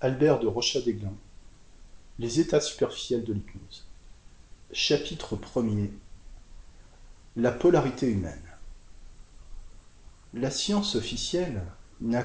[0.00, 1.12] Albert de Rochadéglin
[2.20, 3.84] Les états superficiels de l'hypnose.
[4.70, 5.90] Chapitre 1er
[7.34, 8.48] La polarité humaine.
[10.34, 11.64] La science officielle
[12.00, 12.24] n'a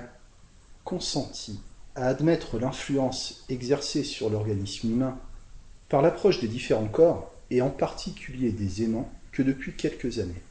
[0.84, 1.60] consenti
[1.96, 5.18] à admettre l'influence exercée sur l'organisme humain
[5.90, 10.44] par l'approche des différents corps, et en particulier des aimants, que depuis quelques années.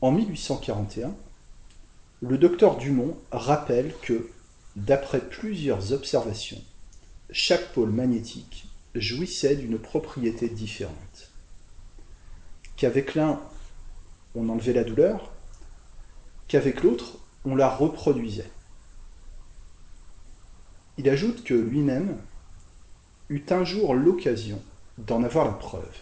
[0.00, 1.14] En 1841,
[2.22, 4.28] le docteur Dumont rappelle que,
[4.76, 6.62] d'après plusieurs observations,
[7.30, 11.30] chaque pôle magnétique jouissait d'une propriété différente.
[12.76, 13.40] Qu'avec l'un,
[14.34, 15.32] on enlevait la douleur,
[16.46, 18.50] qu'avec l'autre, on la reproduisait.
[20.98, 22.18] Il ajoute que lui-même
[23.30, 24.60] eut un jour l'occasion
[24.98, 25.96] d'en avoir la preuve.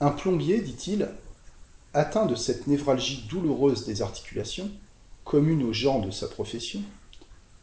[0.00, 1.10] Un plombier, dit-il,
[1.92, 4.70] Atteint de cette névralgie douloureuse des articulations,
[5.24, 6.82] commune aux gens de sa profession,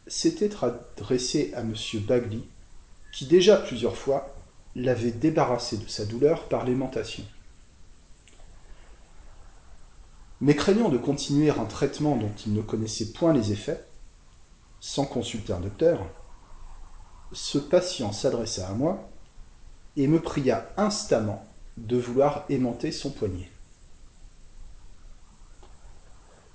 [0.06, 1.74] s'était adressé à M.
[2.06, 2.40] Bagley,
[3.10, 4.34] qui déjà plusieurs fois
[4.76, 7.24] l'avait débarrassé de sa douleur par l'aimantation.
[10.42, 13.82] Mais craignant de continuer un traitement dont il ne connaissait point les effets,
[14.78, 16.06] sans consulter un docteur,
[17.32, 19.08] ce patient s'adressa à moi
[19.96, 21.44] et me pria instamment
[21.78, 23.50] de vouloir aimanter son poignet.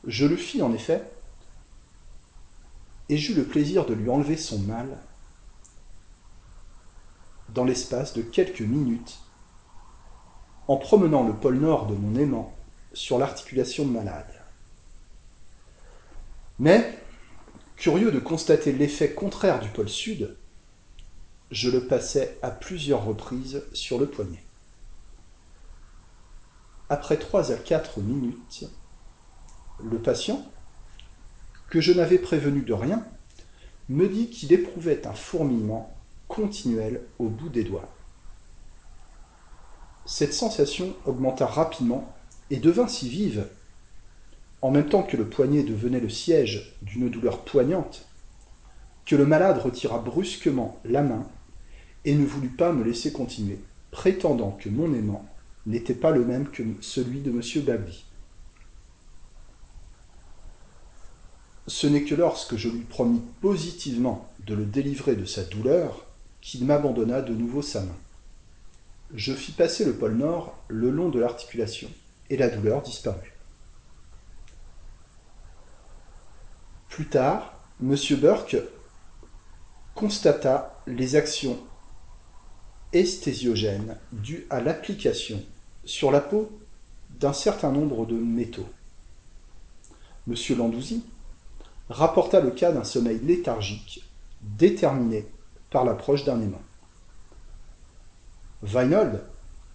[0.06, 1.04] Je le fis en effet,
[3.10, 4.98] et j'eus le plaisir de lui enlever son mal
[7.50, 9.20] dans l'espace de quelques minutes,
[10.68, 12.56] en promenant le pôle nord de mon aimant
[12.94, 14.42] sur l'articulation malade.
[16.60, 16.98] Mais,
[17.76, 20.36] curieux de constater l'effet contraire du pôle sud,
[21.52, 24.44] je le passai à plusieurs reprises sur le poignet.
[26.90, 28.66] Après trois à quatre minutes,
[29.82, 30.46] le patient,
[31.70, 33.06] que je n'avais prévenu de rien,
[33.90, 35.94] me dit qu'il éprouvait un fourmillement
[36.28, 37.90] continuel au bout des doigts.
[40.06, 42.14] Cette sensation augmenta rapidement
[42.50, 43.48] et devint si vive,
[44.62, 48.08] en même temps que le poignet devenait le siège d'une douleur poignante,
[49.06, 51.26] que le malade retira brusquement la main
[52.06, 53.60] et ne voulut pas me laisser continuer,
[53.92, 55.26] prétendant que mon aimant
[55.66, 57.64] n'était pas le même que celui de M.
[57.66, 57.94] Bagley.
[61.68, 66.06] Ce n'est que lorsque je lui promis positivement de le délivrer de sa douleur
[66.42, 67.96] qu'il m'abandonna de nouveau sa main.
[69.14, 71.90] Je fis passer le pôle nord le long de l'articulation,
[72.30, 73.34] et la douleur disparut.
[76.90, 77.96] Plus tard, M.
[78.20, 78.58] Burke
[79.96, 81.60] constata les actions
[82.92, 85.42] esthésiogènes dues à l'application
[85.86, 86.52] sur la peau
[87.20, 88.68] d'un certain nombre de métaux.
[90.28, 90.36] M.
[90.58, 91.04] Landouzy
[91.94, 94.04] rapporta le cas d'un sommeil léthargique
[94.42, 95.28] déterminé
[95.70, 96.62] par l'approche d'un aimant.
[98.64, 99.24] Weinold,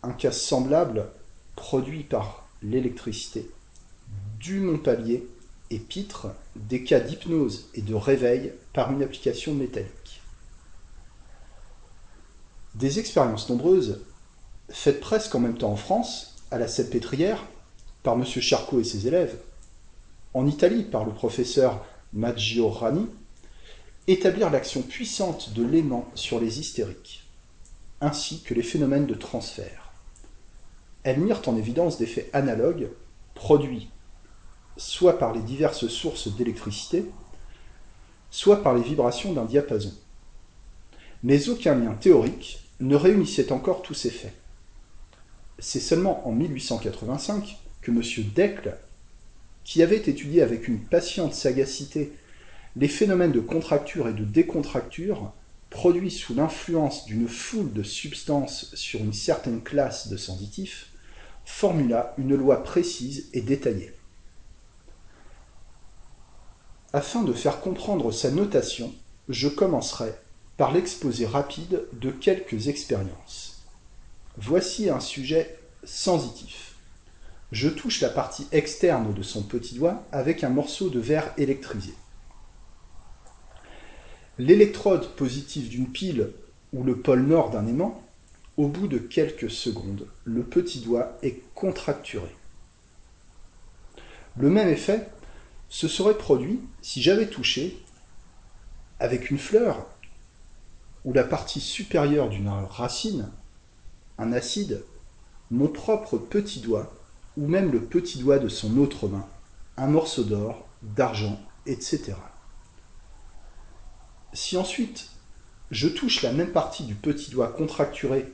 [0.02, 1.06] un cas semblable
[1.54, 3.48] produit par l'électricité,
[4.40, 5.26] du Montpallier
[5.70, 10.22] et Pitre, des cas d'hypnose et de réveil par une application métallique.
[12.74, 14.00] Des expériences nombreuses,
[14.70, 17.44] faites presque en même temps en France, à la Salpêtrière,
[18.02, 18.24] par M.
[18.24, 19.38] Charcot et ses élèves,
[20.34, 23.06] en Italie par le professeur Maggiorani,
[24.06, 27.28] établir l'action puissante de l'aimant sur les hystériques,
[28.00, 29.92] ainsi que les phénomènes de transfert.
[31.02, 32.90] Elles mirent en évidence des faits analogues
[33.34, 33.88] produits
[34.78, 37.04] soit par les diverses sources d'électricité,
[38.30, 39.92] soit par les vibrations d'un diapason.
[41.22, 44.34] Mais aucun lien théorique ne réunissait encore tous ces faits.
[45.58, 48.02] C'est seulement en 1885 que M.
[48.34, 48.76] Decle
[49.68, 52.14] qui avait étudié avec une patiente sagacité
[52.74, 55.34] les phénomènes de contracture et de décontracture
[55.68, 60.88] produits sous l'influence d'une foule de substances sur une certaine classe de sensitifs,
[61.44, 63.92] formula une loi précise et détaillée.
[66.94, 68.94] Afin de faire comprendre sa notation,
[69.28, 70.14] je commencerai
[70.56, 73.66] par l'exposé rapide de quelques expériences.
[74.38, 76.67] Voici un sujet sensitif.
[77.50, 81.94] Je touche la partie externe de son petit doigt avec un morceau de verre électrisé.
[84.38, 86.32] L'électrode positive d'une pile
[86.74, 88.02] ou le pôle nord d'un aimant,
[88.58, 92.28] au bout de quelques secondes, le petit doigt est contracturé.
[94.36, 95.08] Le même effet
[95.68, 97.82] se serait produit si j'avais touché,
[99.00, 99.86] avec une fleur,
[101.04, 103.30] ou la partie supérieure d'une racine,
[104.18, 104.84] un acide,
[105.50, 106.92] mon propre petit doigt
[107.38, 109.24] ou même le petit doigt de son autre main,
[109.76, 112.14] un morceau d'or d'argent, etc.
[114.32, 115.10] Si ensuite
[115.70, 118.32] je touche la même partie du petit doigt contracturé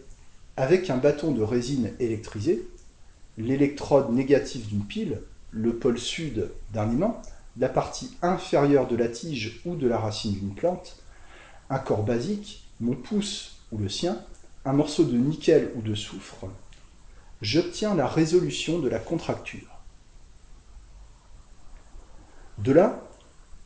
[0.56, 2.66] avec un bâton de résine électrisé,
[3.36, 7.20] l'électrode négative d'une pile, le pôle sud d'un aimant,
[7.58, 10.96] la partie inférieure de la tige ou de la racine d'une plante,
[11.68, 14.18] un corps basique, mon pouce ou le sien,
[14.64, 16.46] un morceau de nickel ou de soufre,
[17.44, 19.82] j'obtiens la résolution de la contracture.
[22.56, 23.06] De là,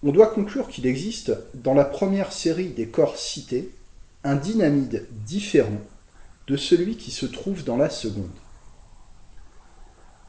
[0.03, 3.73] on doit conclure qu'il existe, dans la première série des corps cités,
[4.25, 5.81] un dynamide différent
[6.49, 8.29] de celui qui se trouve dans la seconde.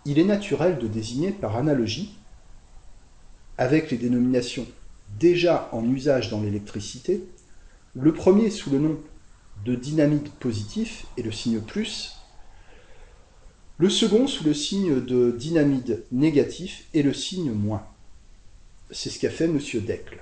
[0.06, 2.16] Il est naturel de désigner par analogie,
[3.58, 4.68] avec les dénominations
[5.18, 7.24] déjà en usage dans l'électricité,
[7.96, 9.00] le premier sous le nom
[9.66, 12.19] de dynamide positif et le signe plus,
[13.80, 17.88] le second sous le signe de dynamide négatif et le signe moins.
[18.92, 19.58] C'est ce qu'a fait M.
[19.58, 20.20] Decle.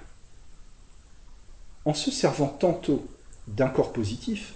[1.83, 3.07] En se servant tantôt
[3.47, 4.53] d'un corps positif,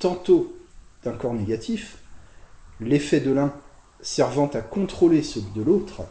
[0.00, 0.52] tantôt
[1.04, 1.98] d'un corps négatif,
[2.80, 3.54] l'effet de l'un
[4.00, 6.02] servant à contrôler celui de l'autre,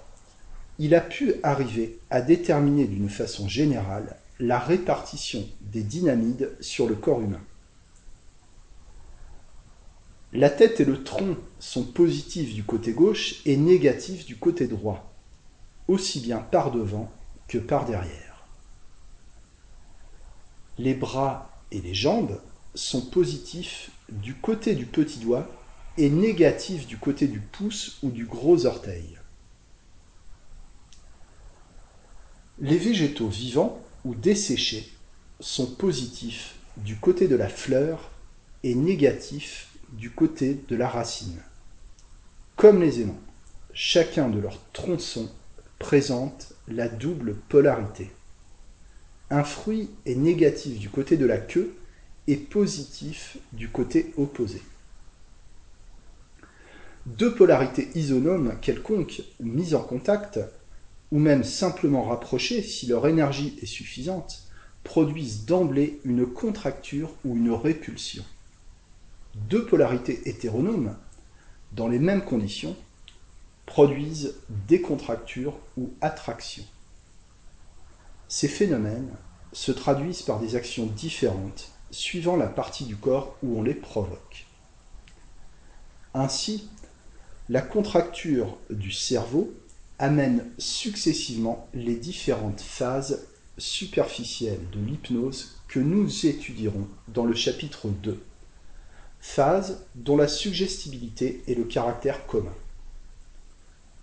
[0.80, 6.96] il a pu arriver à déterminer d'une façon générale la répartition des dynamides sur le
[6.96, 7.42] corps humain.
[10.36, 15.14] La tête et le tronc sont positifs du côté gauche et négatifs du côté droit,
[15.88, 17.12] aussi bien par devant
[17.48, 18.44] que par derrière.
[20.80, 22.42] Les bras et les jambes
[22.74, 25.48] sont positifs du côté du petit doigt
[26.00, 29.20] et négatifs du côté du pouce ou du gros orteil.
[32.58, 34.92] Les végétaux vivants ou desséchés
[35.40, 38.10] sont positifs du côté de la fleur
[38.64, 41.40] et négatifs du côté de la racine.
[42.56, 43.22] Comme les aimants,
[43.74, 45.30] chacun de leurs tronçons
[45.78, 48.12] présente la double polarité.
[49.30, 51.76] Un fruit est négatif du côté de la queue
[52.28, 54.62] et positif du côté opposé.
[57.06, 60.40] Deux polarités isonomes quelconques mises en contact,
[61.12, 64.48] ou même simplement rapprochées si leur énergie est suffisante,
[64.84, 68.24] produisent d'emblée une contracture ou une répulsion
[69.36, 70.96] deux polarités hétéronomes,
[71.72, 72.76] dans les mêmes conditions,
[73.66, 74.36] produisent
[74.68, 76.64] décontracture ou attraction.
[78.28, 79.12] Ces phénomènes
[79.52, 84.46] se traduisent par des actions différentes suivant la partie du corps où on les provoque.
[86.14, 86.70] Ainsi,
[87.50, 89.54] la contracture du cerveau
[90.00, 93.28] amène successivement les différentes phases
[93.58, 98.20] superficielles de l'hypnose que nous étudierons dans le chapitre 2
[99.24, 102.54] phase dont la suggestibilité est le caractère commun.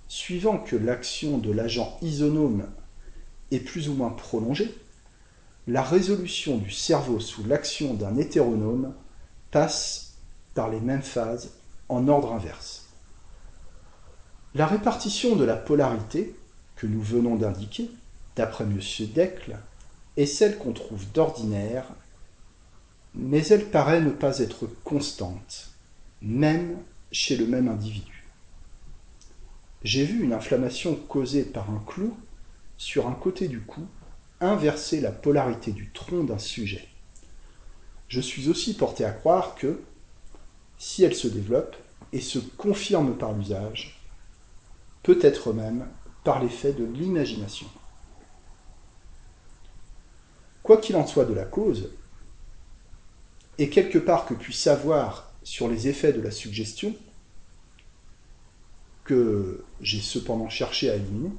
[0.08, 2.66] Suivant que l'action de l'agent isonome
[3.52, 4.74] est plus ou moins prolongée,
[5.68, 8.94] la résolution du cerveau sous l'action d'un hétéronome
[9.50, 10.14] passe
[10.54, 11.50] par les mêmes phases
[11.90, 12.86] en ordre inverse.
[14.54, 16.34] La répartition de la polarité
[16.76, 17.90] que nous venons d'indiquer,
[18.36, 18.80] d'après M.
[19.14, 19.58] Decle,
[20.16, 21.84] est celle qu'on trouve d'ordinaire
[23.14, 25.70] mais elle paraît ne pas être constante,
[26.22, 26.78] même
[27.12, 28.24] chez le même individu.
[29.82, 32.16] J'ai vu une inflammation causée par un clou
[32.76, 33.86] sur un côté du cou
[34.40, 36.86] inverser la polarité du tronc d'un sujet.
[38.08, 39.80] Je suis aussi porté à croire que,
[40.78, 41.76] si elle se développe
[42.12, 44.00] et se confirme par l'usage,
[45.02, 45.86] peut-être même
[46.24, 47.66] par l'effet de l'imagination.
[50.62, 51.90] Quoi qu'il en soit de la cause,
[53.60, 56.96] et quelque part que puisse savoir sur les effets de la suggestion,
[59.04, 61.32] que j'ai cependant cherché à éliminer,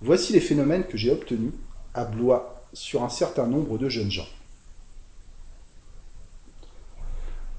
[0.00, 1.52] voici les phénomènes que j'ai obtenus
[1.94, 4.26] à Blois sur un certain nombre de jeunes gens.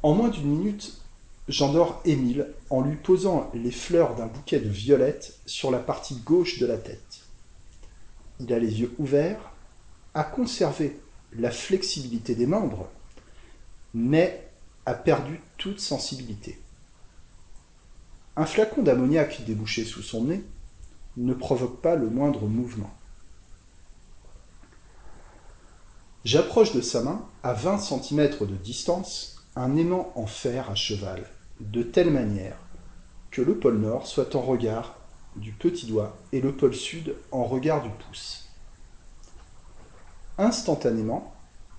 [0.03, 1.00] En moins d'une minute,
[1.47, 6.59] j'endors Émile en lui posant les fleurs d'un bouquet de violettes sur la partie gauche
[6.59, 7.21] de la tête.
[8.41, 9.53] Il a les yeux ouverts,
[10.15, 11.00] a conservé
[11.31, 12.89] la flexibilité des membres
[13.93, 14.50] mais
[14.86, 16.60] a perdu toute sensibilité.
[18.36, 20.43] Un flacon d'ammoniac débouché sous son nez
[21.17, 22.91] ne provoque pas le moindre mouvement.
[26.24, 31.27] J'approche de sa main, à 20 cm de distance, un aimant en fer à cheval,
[31.60, 32.57] de telle manière
[33.31, 34.95] que le pôle nord soit en regard
[35.36, 38.50] du petit doigt et le pôle sud en regard du pouce.
[40.38, 41.30] Instantanément,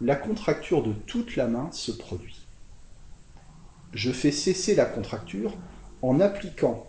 [0.03, 2.41] la contracture de toute la main se produit.
[3.93, 5.55] Je fais cesser la contracture
[6.03, 6.89] en appliquant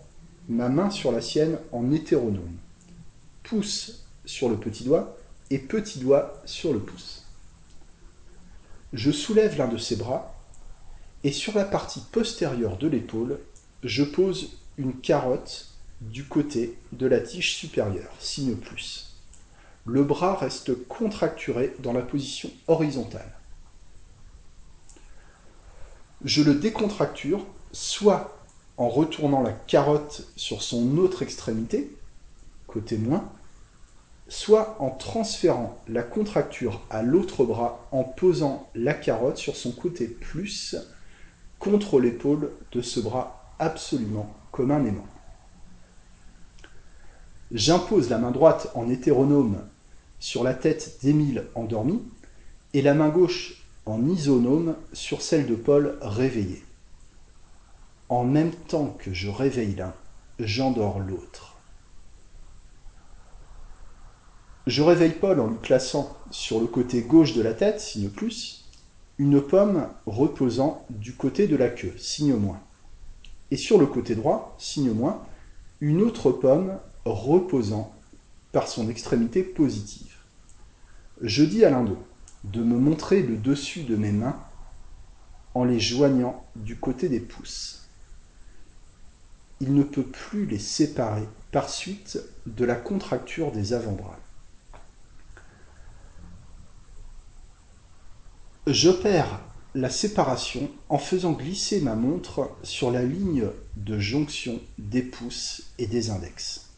[0.49, 2.57] ma main sur la sienne en hétéronome,
[3.43, 5.15] pouce sur le petit doigt
[5.51, 7.25] et petit doigt sur le pouce.
[8.93, 10.35] Je soulève l'un de ses bras
[11.23, 13.39] et sur la partie postérieure de l'épaule,
[13.83, 15.69] je pose une carotte
[16.01, 19.12] du côté de la tige supérieure, signe plus.
[19.85, 23.33] Le bras reste contracturé dans la position horizontale.
[26.23, 28.37] Je le décontracture soit
[28.77, 31.95] en retournant la carotte sur son autre extrémité,
[32.65, 33.29] côté moins,
[34.29, 40.07] soit en transférant la contracture à l'autre bras en posant la carotte sur son côté
[40.07, 40.75] plus
[41.59, 45.07] contre l'épaule de ce bras absolument comme un aimant.
[47.51, 49.61] J'impose la main droite en hétéronome
[50.23, 52.01] sur la tête d'Émile endormi
[52.73, 56.63] et la main gauche en isonome sur celle de Paul réveillé.
[58.07, 59.93] En même temps que je réveille l'un,
[60.39, 61.57] j'endors l'autre.
[64.65, 68.63] Je réveille Paul en lui plaçant sur le côté gauche de la tête, signe plus,
[69.17, 72.61] une pomme reposant du côté de la queue, signe moins.
[73.51, 75.21] Et sur le côté droit, signe moins,
[75.81, 77.93] une autre pomme reposant
[78.53, 80.12] par son extrémité positive.
[81.23, 81.97] Je dis à l'un d'eux
[82.43, 84.37] de me montrer le dessus de mes mains
[85.53, 87.87] en les joignant du côté des pouces.
[89.61, 94.19] Il ne peut plus les séparer par suite de la contracture des avant-bras.
[98.67, 99.39] J'opère
[99.75, 105.87] la séparation en faisant glisser ma montre sur la ligne de jonction des pouces et
[105.87, 106.69] des index.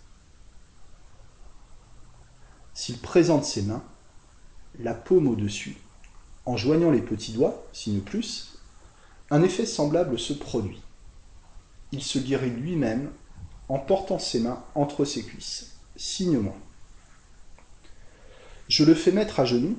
[2.76, 3.84] S'il présente ses mains,
[4.80, 5.78] la paume au-dessus,
[6.46, 8.60] en joignant les petits doigts, signe plus,
[9.32, 10.82] un effet semblable se produit.
[11.92, 13.12] Il se guérit lui-même
[13.70, 16.58] en portant ses mains entre ses cuisses, signe moins.
[18.68, 19.78] Je le fais mettre à genoux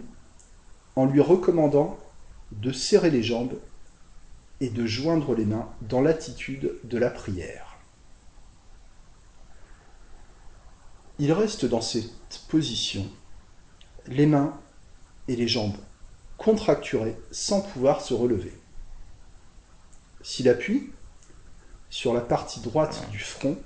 [0.96, 1.98] en lui recommandant
[2.52, 3.58] de serrer les jambes
[4.60, 7.76] et de joindre les mains dans l'attitude de la prière.
[11.18, 13.06] Il reste dans cette position,
[14.06, 14.58] les mains
[15.28, 15.76] et les jambes
[16.38, 18.52] contracturées sans pouvoir se relever.
[20.22, 20.90] S'il appuie
[21.88, 23.56] sur la partie droite du front,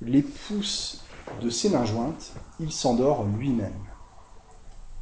[0.00, 1.02] les pouces
[1.42, 3.72] de ses mains jointes, il s'endort lui-même.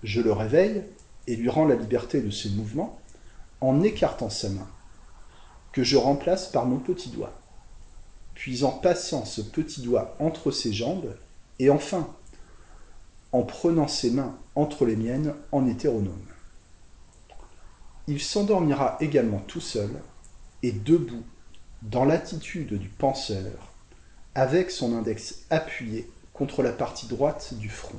[0.03, 0.85] Je le réveille
[1.27, 2.99] et lui rends la liberté de ses mouvements
[3.61, 4.67] en écartant sa main,
[5.73, 7.33] que je remplace par mon petit doigt,
[8.35, 11.17] puis en passant ce petit doigt entre ses jambes,
[11.59, 12.09] et enfin
[13.33, 16.27] en prenant ses mains entre les miennes en hétéronome.
[18.07, 19.91] Il s'endormira également tout seul
[20.63, 21.25] et debout
[21.83, 23.73] dans l'attitude du penseur,
[24.35, 27.99] avec son index appuyé contre la partie droite du front.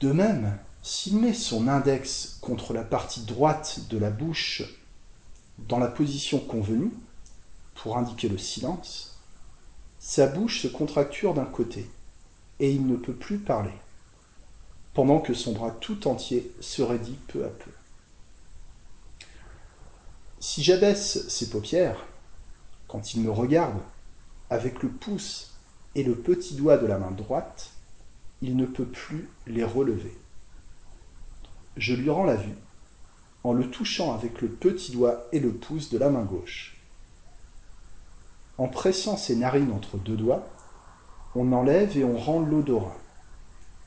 [0.00, 4.62] De même, s'il met son index contre la partie droite de la bouche
[5.58, 6.92] dans la position convenue,
[7.74, 9.18] pour indiquer le silence,
[9.98, 11.90] sa bouche se contracture d'un côté
[12.60, 13.74] et il ne peut plus parler,
[14.92, 17.70] pendant que son bras tout entier se raidit peu à peu.
[20.40, 22.04] Si j'abaisse ses paupières,
[22.86, 23.80] quand il me regarde,
[24.50, 25.54] avec le pouce
[25.94, 27.70] et le petit doigt de la main droite,
[28.42, 30.16] il ne peut plus les relever.
[31.76, 32.54] Je lui rends la vue
[33.42, 36.76] en le touchant avec le petit doigt et le pouce de la main gauche.
[38.56, 40.48] En pressant ses narines entre deux doigts,
[41.34, 42.96] on enlève et on rend l'odorat,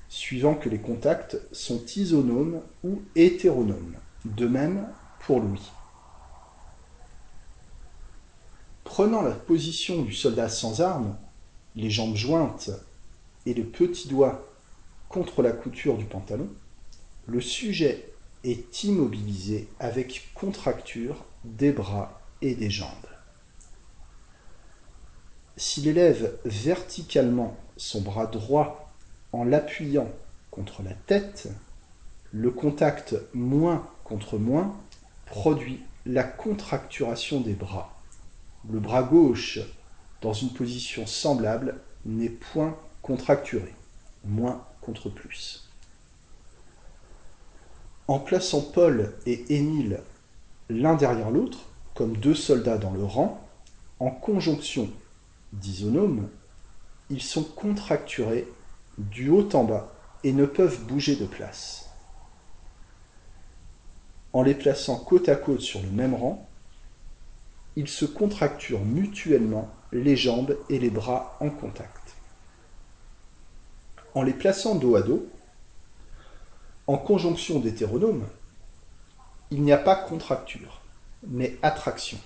[0.09, 3.95] suivant que les contacts sont isonomes ou hétéronomes.
[4.25, 4.87] De même
[5.19, 5.61] pour lui.
[8.83, 11.15] Prenant la position du soldat sans armes,
[11.75, 12.71] les jambes jointes
[13.45, 14.45] et le petit doigt
[15.07, 16.49] contre la couture du pantalon,
[17.27, 18.11] le sujet
[18.43, 22.89] est immobilisé avec contracture des bras et des jambes.
[25.57, 28.93] S'il élève verticalement son bras droit
[29.33, 30.07] en l'appuyant
[30.51, 31.49] contre la tête,
[32.31, 34.75] le contact moins contre moins
[35.25, 37.99] produit la contracturation des bras.
[38.69, 39.59] Le bras gauche,
[40.21, 43.73] dans une position semblable, n'est point contracturé,
[44.25, 45.67] moins contre plus.
[48.07, 50.01] En plaçant Paul et Émile
[50.69, 53.43] l'un derrière l'autre, comme deux soldats dans le rang,
[53.99, 54.89] en conjonction
[55.53, 56.29] d'isonomes,
[57.09, 58.47] ils sont contracturés
[58.97, 59.91] du haut en bas
[60.23, 61.89] et ne peuvent bouger de place.
[64.33, 66.47] En les plaçant côte à côte sur le même rang,
[67.75, 72.15] ils se contracturent mutuellement les jambes et les bras en contact.
[74.15, 75.27] En les plaçant dos à dos,
[76.87, 78.25] en conjonction d'hétéronomes,
[79.51, 80.81] il n'y a pas contracture,
[81.27, 82.17] mais attraction.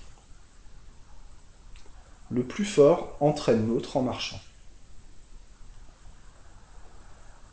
[2.32, 4.40] Le plus fort entraîne l'autre en marchant.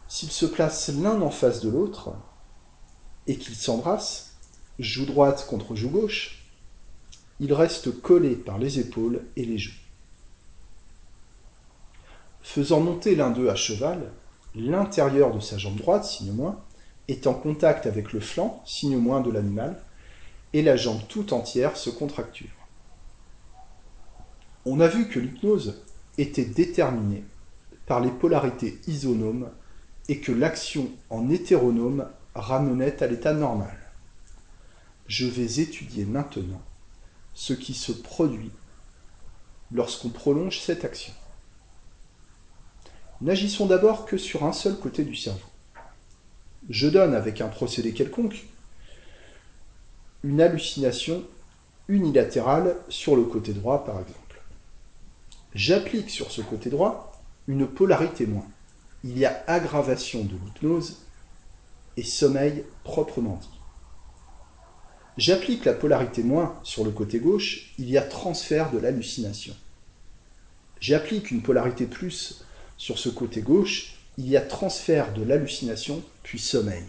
[0.08, 2.14] S'ils se placent l'un en face de l'autre
[3.28, 4.38] et qu'ils s'embrassent,
[4.80, 6.46] joue droite contre joue gauche,
[7.42, 9.78] ils restent collés par les épaules et les joues.
[12.42, 14.14] Faisant monter l'un d'eux à cheval,
[14.56, 16.58] l'intérieur de sa jambe droite, signe moins,
[17.10, 19.84] est en contact avec le flanc, signe moins de l'animal,
[20.54, 22.59] et la jambe tout entière se contracture.
[24.72, 25.82] On a vu que l'hypnose
[26.20, 27.24] était déterminée
[27.88, 29.50] par les polarités isonomes
[30.10, 33.76] et que l'action en hétéronome ramenait à l'état normal.
[35.08, 36.62] Je vais étudier maintenant
[37.34, 38.52] ce qui se produit
[39.72, 41.14] lorsqu'on prolonge cette action.
[43.22, 45.50] N'agissons d'abord que sur un seul côté du cerveau.
[46.70, 48.46] Je donne avec un procédé quelconque
[50.24, 51.24] une hallucination
[51.88, 54.29] unilatérale sur le côté droit, par exemple.
[55.56, 57.12] J'applique sur ce côté droit
[57.48, 58.48] une polarité moins.
[59.04, 60.98] Il y a aggravation de l'hypnose
[61.98, 63.50] et sommeil proprement dit.
[65.18, 69.56] J'applique la polarité moins sur le côté gauche, il y a transfert de l'hallucination.
[70.80, 72.46] J'applique une polarité plus
[72.78, 76.86] sur ce côté gauche, il y a transfert de l'hallucination puis sommeil.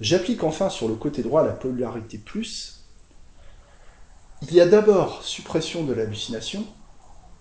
[0.00, 2.80] J'applique enfin sur le côté droit la polarité plus.
[4.42, 6.66] Il y a d'abord suppression de l'hallucination,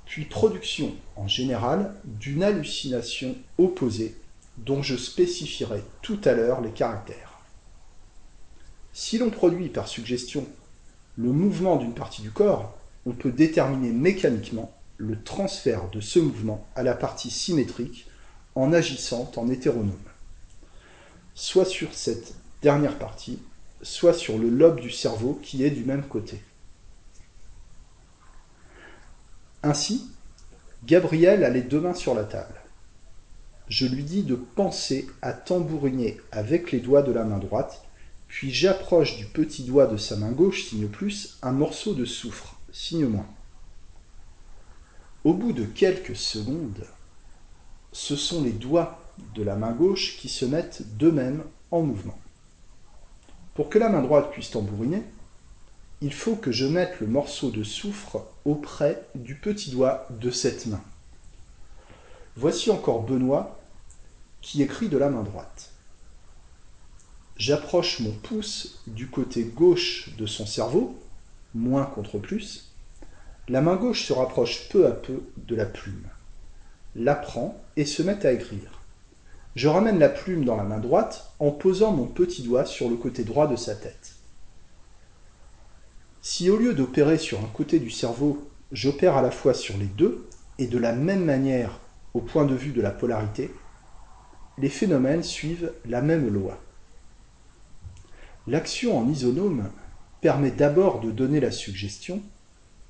[0.05, 4.15] puis production en général d'une hallucination opposée
[4.57, 7.39] dont je spécifierai tout à l'heure les caractères.
[8.93, 10.47] Si l'on produit par suggestion
[11.17, 16.65] le mouvement d'une partie du corps, on peut déterminer mécaniquement le transfert de ce mouvement
[16.75, 18.07] à la partie symétrique
[18.55, 19.91] en agissant en hétéronome.
[21.33, 23.39] Soit sur cette dernière partie,
[23.81, 26.41] soit sur le lobe du cerveau qui est du même côté.
[29.65, 30.11] Ainsi,
[30.85, 32.61] Gabriel a les deux mains sur la table.
[33.67, 37.83] Je lui dis de penser à tambouriner avec les doigts de la main droite,
[38.27, 42.59] puis j'approche du petit doigt de sa main gauche, signe plus, un morceau de soufre,
[42.71, 43.25] signe moins.
[45.23, 46.85] Au bout de quelques secondes,
[47.91, 49.01] ce sont les doigts
[49.33, 52.19] de la main gauche qui se mettent d'eux-mêmes en mouvement.
[53.55, 55.01] Pour que la main droite puisse tambouriner,
[56.01, 60.65] il faut que je mette le morceau de soufre auprès du petit doigt de cette
[60.65, 60.81] main.
[62.35, 63.59] Voici encore Benoît
[64.41, 65.71] qui écrit de la main droite.
[67.37, 70.97] J'approche mon pouce du côté gauche de son cerveau,
[71.53, 72.71] moins contre plus,
[73.47, 76.07] la main gauche se rapproche peu à peu de la plume,
[76.95, 78.81] la prend et se met à écrire.
[79.55, 82.95] Je ramène la plume dans la main droite en posant mon petit doigt sur le
[82.95, 84.15] côté droit de sa tête.
[86.27, 89.85] Si au lieu d'opérer sur un côté du cerveau, j'opère à la fois sur les
[89.85, 91.79] deux, et de la même manière
[92.15, 93.53] au point de vue de la polarité,
[94.57, 96.59] les phénomènes suivent la même loi.
[98.47, 99.69] L'action en isonome
[100.19, 102.23] permet d'abord de donner la suggestion,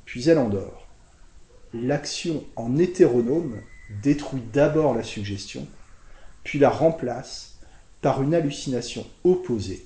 [0.06, 0.88] puis elle endort.
[1.74, 3.60] L'action en hétéronome
[4.02, 5.68] détruit d'abord la suggestion,
[6.46, 7.60] puis la remplace
[8.02, 9.86] par une hallucination opposée,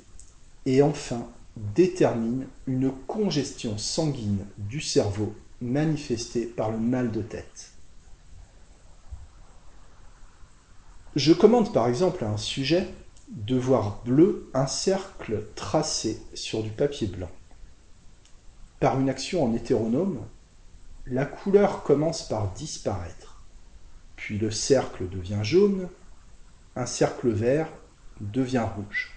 [0.67, 7.71] et enfin détermine une congestion sanguine du cerveau manifestée par le mal de tête.
[11.15, 12.88] Je commande par exemple à un sujet
[13.29, 17.29] de voir bleu un cercle tracé sur du papier blanc.
[18.79, 20.19] Par une action en hétéronome,
[21.05, 23.41] la couleur commence par disparaître,
[24.15, 25.89] puis le cercle devient jaune,
[26.75, 27.67] un cercle vert
[28.21, 29.12] devient rouge.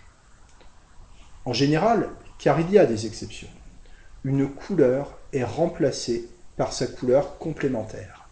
[1.44, 2.08] En général,
[2.42, 3.48] car il y a des exceptions,
[4.24, 8.28] une couleur est remplacée par sa couleur complémentaire.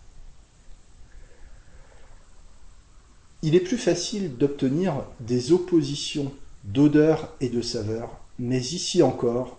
[3.43, 6.33] Il est plus facile d'obtenir des oppositions
[6.65, 9.59] d'odeur et de saveur, mais ici encore,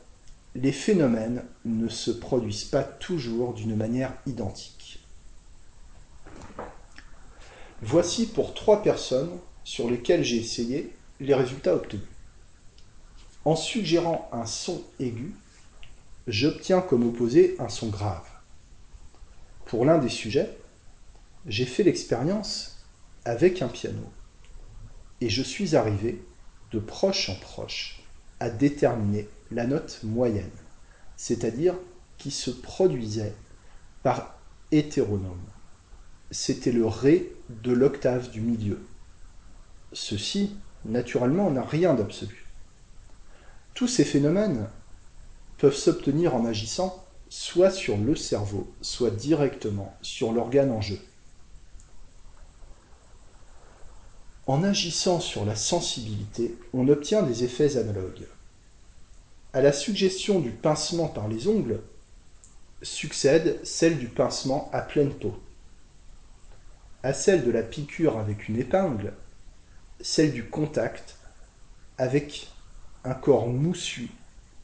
[0.54, 5.00] les phénomènes ne se produisent pas toujours d'une manière identique.
[7.82, 9.32] Voici pour trois personnes
[9.64, 12.11] sur lesquelles j'ai essayé les résultats obtenus.
[13.44, 15.34] En suggérant un son aigu,
[16.28, 18.28] j'obtiens comme opposé un son grave.
[19.66, 20.56] Pour l'un des sujets,
[21.48, 22.78] j'ai fait l'expérience
[23.26, 24.04] avec un piano
[25.22, 26.24] et je suis arrivé
[26.72, 28.04] de proche en proche
[28.40, 30.52] à déterminer la note moyenne,
[31.18, 31.76] c'est-à-dire
[32.18, 33.34] qui se produisait
[34.04, 34.36] par
[34.72, 35.42] hétéronome.
[36.30, 38.80] c'était le Ré de l'octave du milieu.
[39.94, 42.41] Ceci, naturellement, n'a rien d'absolu.
[43.82, 44.68] Tous ces phénomènes
[45.58, 51.00] peuvent s'obtenir en agissant soit sur le cerveau, soit directement sur l'organe en jeu.
[54.46, 58.28] En agissant sur la sensibilité, on obtient des effets analogues.
[59.52, 61.82] À la suggestion du pincement par les ongles
[62.84, 65.34] succède celle du pincement à pleine peau.
[67.02, 69.14] À celle de la piqûre avec une épingle,
[70.02, 71.18] celle du contact
[71.98, 72.48] avec
[73.04, 74.10] un corps moussu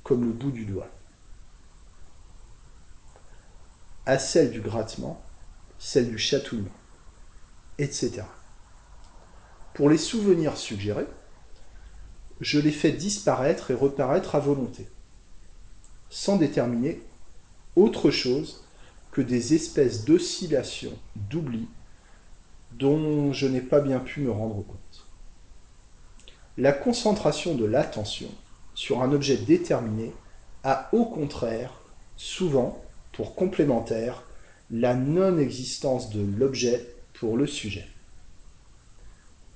[0.03, 0.89] comme le bout du doigt.
[4.05, 5.21] À celle du grattement,
[5.79, 6.69] celle du chatouillement,
[7.77, 8.23] etc.
[9.73, 11.07] Pour les souvenirs suggérés,
[12.39, 14.87] je les fais disparaître et reparaître à volonté,
[16.09, 17.01] sans déterminer
[17.75, 18.63] autre chose
[19.11, 21.67] que des espèces d'oscillations, d'oubli,
[22.73, 25.06] dont je n'ai pas bien pu me rendre compte.
[26.59, 28.29] La concentration de l'attention
[28.73, 30.11] sur un objet déterminé
[30.63, 31.71] a au contraire,
[32.15, 34.23] souvent, pour complémentaire,
[34.71, 37.85] la non-existence de l'objet pour le sujet.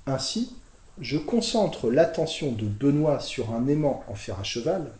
[0.05, 0.55] Ainsi,
[0.99, 4.91] je concentre l'attention de Benoît sur un aimant en fer à cheval.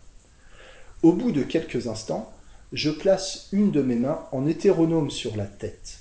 [1.03, 2.33] Au bout de quelques instants,
[2.73, 5.99] je place une de mes mains en hétéronome sur la tête.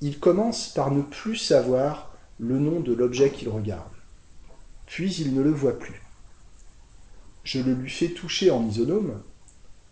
[0.00, 3.97] Il commence par ne plus savoir le nom de l'objet qu'il regarde.
[4.88, 6.00] Puis il ne le voit plus.
[7.44, 9.22] Je le lui fais toucher en isonome.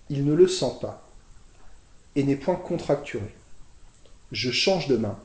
[0.09, 1.07] Il ne le sent pas
[2.17, 3.35] et n'est point contracturé.
[4.33, 5.19] Je change de main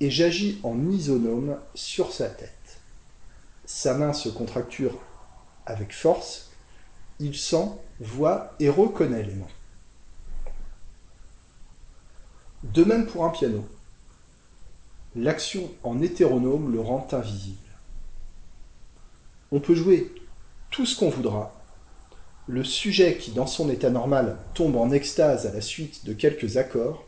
[0.00, 2.80] et j'agis en isonome sur sa tête.
[3.66, 4.96] Sa main se contracture
[5.66, 6.50] avec force,
[7.18, 9.48] il sent, voit et reconnaît les noms.
[12.62, 13.66] De même pour un piano.
[15.16, 17.63] L'action en hétéronome le rend invisible.
[19.54, 20.12] On peut jouer
[20.72, 21.54] tout ce qu'on voudra.
[22.48, 26.56] Le sujet qui, dans son état normal, tombe en extase à la suite de quelques
[26.56, 27.06] accords,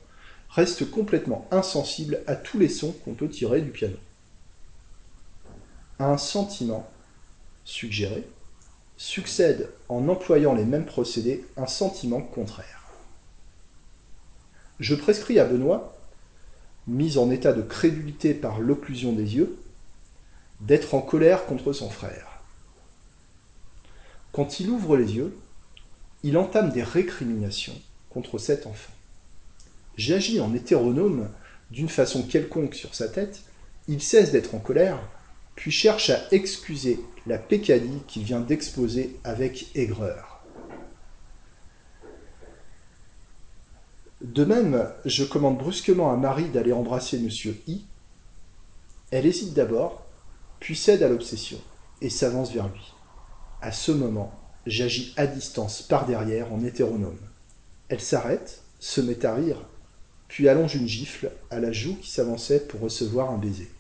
[0.50, 3.96] reste complètement insensible à tous les sons qu'on peut tirer du piano.
[5.98, 6.88] Un sentiment
[7.64, 8.24] suggéré
[8.96, 12.85] succède en employant les mêmes procédés un sentiment contraire.
[14.78, 15.96] Je prescris à Benoît,
[16.87, 19.59] mis en état de crédulité par l'occlusion des yeux,
[20.61, 22.26] d'être en colère contre son frère.
[24.37, 25.37] Quand il ouvre les yeux,
[26.22, 27.75] il entame des récriminations
[28.11, 28.92] contre cet enfant
[29.96, 31.29] j'agis en hétéronome
[31.70, 33.40] d'une façon quelconque sur sa tête,
[33.88, 35.01] il cesse d'être en colère,
[35.55, 40.44] puis cherche à excuser la pécadille qu'il vient d'exposer avec aigreur.
[44.22, 47.85] De même, je commande brusquement à Marie d'aller embrasser Monsieur I.
[49.11, 50.05] Elle hésite d'abord,
[50.59, 51.59] puis cède à l'obsession
[52.01, 52.95] et s'avance vers lui.
[53.61, 54.33] À ce moment,
[54.66, 57.19] j'agis à distance par derrière en hétéronome.
[57.88, 59.59] Elle s'arrête, se met à rire
[60.29, 63.71] puis allonge une gifle à la joue qui s'avançait pour recevoir un baiser.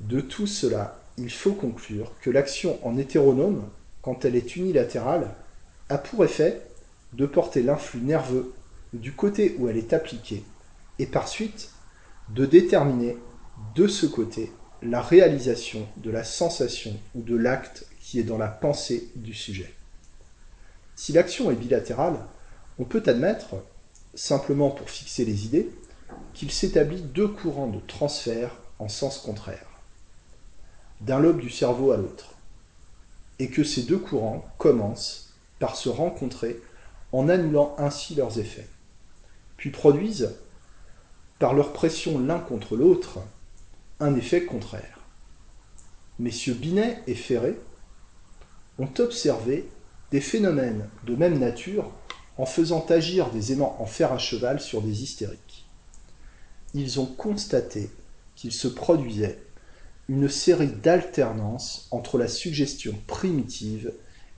[0.00, 3.68] De tout cela, il faut conclure que l'action en hétéronome,
[4.02, 5.30] quand elle est unilatérale,
[5.88, 6.60] a pour effet
[7.12, 8.52] de porter l'influx nerveux
[8.92, 10.44] du côté où elle est appliquée,
[10.98, 11.70] et par suite
[12.30, 13.16] de déterminer
[13.74, 17.86] de ce côté la réalisation de la sensation ou de l'acte
[18.18, 19.74] est dans la pensée du sujet.
[20.96, 22.18] Si l'action est bilatérale,
[22.78, 23.56] on peut admettre
[24.14, 25.68] simplement pour fixer les idées,
[26.34, 29.66] qu'il s'établit deux courants de transfert en sens contraire,
[31.00, 32.34] d'un lobe du cerveau à l'autre,
[33.38, 36.60] et que ces deux courants commencent par se rencontrer
[37.12, 38.68] en annulant ainsi leurs effets,
[39.56, 40.34] puis produisent,
[41.38, 43.18] par leur pression l'un contre l'autre,
[44.00, 45.00] un effet contraire.
[46.18, 47.58] Messieurs Binet et Ferré
[48.78, 49.68] ont observé
[50.10, 51.90] des phénomènes de même nature
[52.38, 55.66] en faisant agir des aimants en fer à cheval sur des hystériques.
[56.74, 57.90] Ils ont constaté
[58.34, 59.38] qu'il se produisait
[60.08, 63.92] une série d'alternances entre la suggestion primitive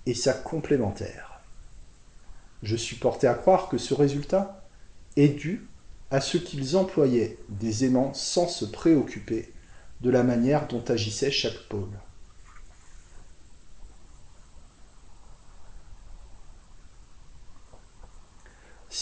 [0.05, 1.40] et sa complémentaire.
[2.62, 4.64] Je suis porté à croire que ce résultat
[5.16, 5.66] est dû
[6.11, 9.53] à ce qu'ils employaient des aimants sans se préoccuper
[10.03, 11.99] de la manière dont agissait chaque pôle.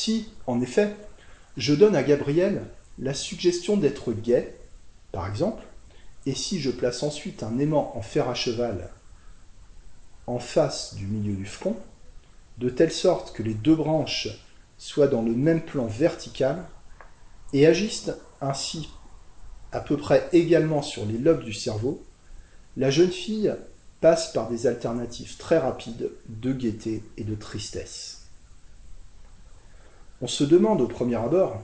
[0.05, 0.95] Si, en effet,
[1.57, 2.67] je donne à Gabriel
[2.99, 4.55] la suggestion d'être gai,
[5.13, 5.65] par exemple,
[6.27, 8.91] et si je place ensuite un aimant en fer à cheval
[10.27, 11.79] en face du milieu du front,
[12.59, 14.29] de telle sorte que les deux branches
[14.77, 16.67] soient dans le même plan vertical
[17.55, 18.13] et agissent
[18.43, 18.91] ainsi
[19.73, 22.05] à peu près également sur les lobes du cerveau,
[22.77, 23.55] la jeune fille
[24.03, 28.14] passe par des alternatives très rapides de gaieté et de tristesse.
[30.25, 31.61] On se demande au premier abord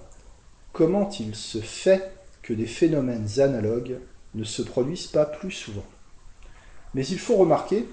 [0.74, 4.00] comment il se fait que des phénomènes analogues
[4.34, 5.86] ne se produisent pas plus souvent.
[6.92, 7.88] Mais il faut remarquer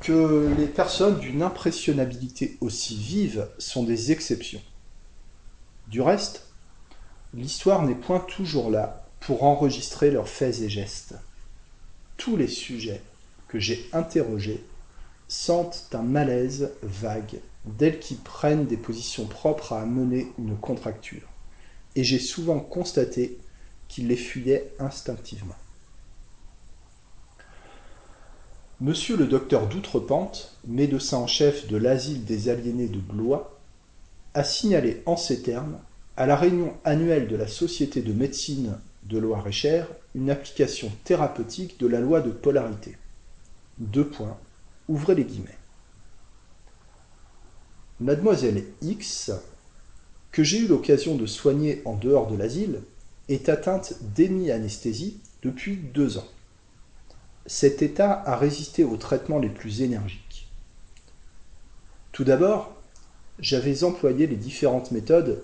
[0.00, 4.62] que les personnes d'une impressionnabilité aussi vive sont des exceptions.
[5.88, 6.46] Du reste,
[7.34, 11.14] l'histoire n'est point toujours là pour enregistrer leurs faits et gestes.
[12.16, 13.02] Tous les sujets
[13.48, 14.64] que j'ai interrogés
[15.28, 21.28] sentent un malaise vague dès qu'ils prennent des positions propres à mener une contracture,
[21.94, 23.38] et j'ai souvent constaté
[23.88, 25.56] qu'ils les fuyaient instinctivement.
[28.80, 33.58] Monsieur le docteur d'Outrepente, médecin en chef de l'asile des aliénés de Blois,
[34.34, 35.78] a signalé en ces termes,
[36.18, 41.86] à la réunion annuelle de la Société de médecine de Loire-et-Cher, une application thérapeutique de
[41.86, 42.96] la loi de polarité.
[43.78, 44.36] Deux points.
[44.88, 45.58] Ouvrez les guillemets.
[48.00, 49.30] Mademoiselle X,
[50.30, 52.82] que j'ai eu l'occasion de soigner en dehors de l'asile,
[53.28, 56.28] est atteinte d'hémi-anesthésie depuis deux ans.
[57.46, 60.48] Cet état a résisté aux traitements les plus énergiques.
[62.12, 62.74] Tout d'abord,
[63.38, 65.42] j'avais employé les différentes méthodes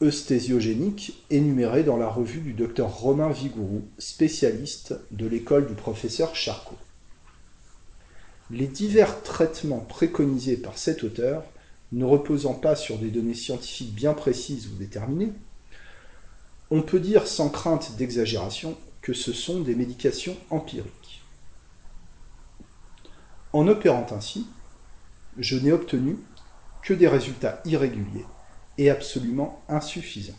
[0.00, 6.76] eusthésiogéniques énumérées dans la revue du docteur Romain Vigourou, spécialiste de l'école du professeur Charcot.
[8.50, 11.44] Les divers traitements préconisés par cet auteur,
[11.92, 15.32] ne reposant pas sur des données scientifiques bien précises ou déterminées,
[16.70, 21.22] on peut dire sans crainte d'exagération que ce sont des médications empiriques.
[23.52, 24.46] En opérant ainsi,
[25.38, 26.18] je n'ai obtenu
[26.82, 28.26] que des résultats irréguliers
[28.76, 30.38] et absolument insuffisants.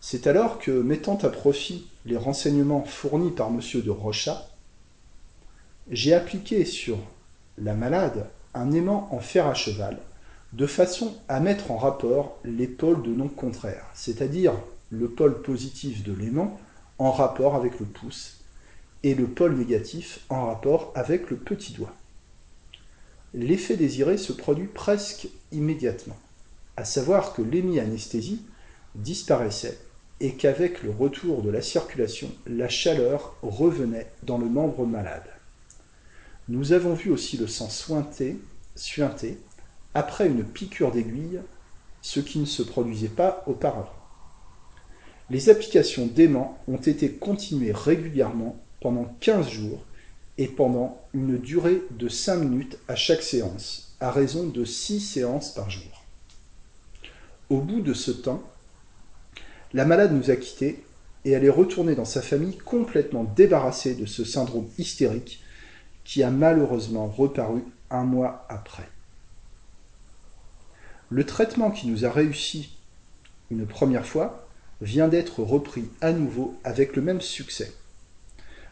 [0.00, 3.60] C'est alors que, mettant à profit les renseignements fournis par M.
[3.80, 4.51] de Rochat,
[5.90, 6.98] j'ai appliqué sur
[7.58, 9.98] la malade un aimant en fer à cheval,
[10.52, 14.54] de façon à mettre en rapport les pôles de nom contraires, c'est-à-dire
[14.90, 16.60] le pôle positif de l'aimant
[16.98, 18.44] en rapport avec le pouce
[19.02, 21.94] et le pôle négatif en rapport avec le petit doigt.
[23.34, 26.18] L'effet désiré se produit presque immédiatement,
[26.76, 28.42] à savoir que l'hémi-anesthésie
[28.94, 29.78] disparaissait
[30.20, 35.24] et qu'avec le retour de la circulation, la chaleur revenait dans le membre malade.
[36.48, 39.38] Nous avons vu aussi le sang suinter,
[39.94, 41.40] après une piqûre d'aiguille,
[42.00, 43.94] ce qui ne se produisait pas auparavant.
[45.30, 49.84] Les applications d'aimants ont été continuées régulièrement pendant 15 jours
[50.36, 55.54] et pendant une durée de 5 minutes à chaque séance, à raison de 6 séances
[55.54, 56.04] par jour.
[57.50, 58.42] Au bout de ce temps,
[59.72, 60.82] la malade nous a quittés
[61.24, 65.41] et elle est retournée dans sa famille complètement débarrassée de ce syndrome hystérique
[66.04, 68.88] qui a malheureusement reparu un mois après.
[71.10, 72.76] Le traitement qui nous a réussi
[73.50, 74.48] une première fois
[74.80, 77.72] vient d'être repris à nouveau avec le même succès.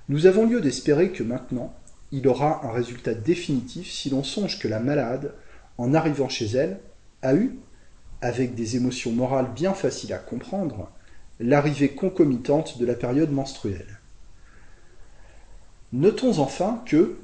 [0.09, 1.75] Nous avons lieu d'espérer que maintenant,
[2.13, 5.35] il aura un résultat définitif si l'on songe que la malade,
[5.79, 6.81] en arrivant chez elle,
[7.23, 7.57] a eu,
[8.21, 10.91] avec des émotions morales bien faciles à comprendre,
[11.39, 14.00] l'arrivée concomitante de la période menstruelle.
[15.93, 17.19] Notons enfin que,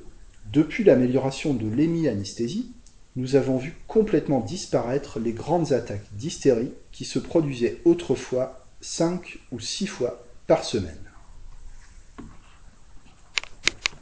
[0.52, 2.72] depuis l'amélioration de l'hémi-anesthésie,
[3.14, 9.60] nous avons vu complètement disparaître les grandes attaques d'hystérie qui se produisaient autrefois cinq ou
[9.60, 11.05] six fois par semaine.